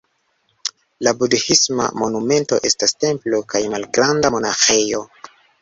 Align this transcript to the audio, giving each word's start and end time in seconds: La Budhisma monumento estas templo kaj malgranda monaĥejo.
La 1.07 1.13
Budhisma 1.19 1.91
monumento 2.03 2.59
estas 2.71 2.97
templo 3.05 3.45
kaj 3.55 3.63
malgranda 3.75 4.37
monaĥejo. 4.39 5.05